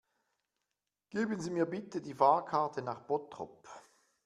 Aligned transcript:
Geben 1.11 1.39
Sie 1.39 1.51
mir 1.51 1.67
bitte 1.67 2.01
die 2.01 2.15
Fahrkarte 2.15 2.81
nach 2.81 3.01
Bottrop 3.01 3.69